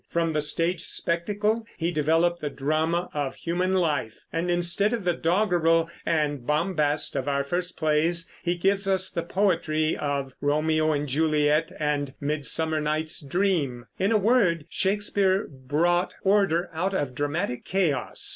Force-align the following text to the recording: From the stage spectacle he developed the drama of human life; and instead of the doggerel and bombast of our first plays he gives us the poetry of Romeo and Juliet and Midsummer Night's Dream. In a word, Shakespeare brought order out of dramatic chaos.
From 0.09 0.33
the 0.33 0.41
stage 0.41 0.81
spectacle 0.83 1.63
he 1.77 1.91
developed 1.91 2.41
the 2.41 2.49
drama 2.49 3.07
of 3.13 3.35
human 3.35 3.75
life; 3.75 4.17
and 4.33 4.49
instead 4.49 4.93
of 4.93 5.03
the 5.03 5.13
doggerel 5.13 5.91
and 6.07 6.43
bombast 6.43 7.15
of 7.15 7.27
our 7.27 7.43
first 7.43 7.77
plays 7.77 8.27
he 8.41 8.55
gives 8.55 8.87
us 8.87 9.11
the 9.11 9.21
poetry 9.21 9.95
of 9.95 10.33
Romeo 10.41 10.91
and 10.91 11.07
Juliet 11.07 11.71
and 11.79 12.15
Midsummer 12.19 12.81
Night's 12.81 13.21
Dream. 13.21 13.85
In 13.99 14.11
a 14.11 14.17
word, 14.17 14.65
Shakespeare 14.71 15.47
brought 15.47 16.15
order 16.23 16.71
out 16.73 16.95
of 16.95 17.13
dramatic 17.13 17.63
chaos. 17.63 18.27